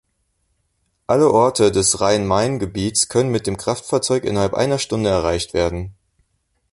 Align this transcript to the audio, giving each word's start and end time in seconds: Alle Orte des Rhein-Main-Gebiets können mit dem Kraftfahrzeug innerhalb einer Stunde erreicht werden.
Alle 1.05 1.29
Orte 1.29 1.71
des 1.71 2.01
Rhein-Main-Gebiets 2.01 3.07
können 3.07 3.29
mit 3.29 3.45
dem 3.45 3.55
Kraftfahrzeug 3.55 4.23
innerhalb 4.23 4.55
einer 4.55 4.79
Stunde 4.79 5.11
erreicht 5.11 5.53
werden. 5.53 5.93